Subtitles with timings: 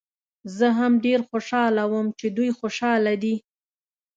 [0.57, 3.35] زه هم ډېر خوشحاله وم چې دوی خوشحاله دي.